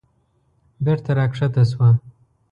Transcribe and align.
بېرته 0.85 1.09
راکښته 1.19 1.63
شوه. 1.69 1.89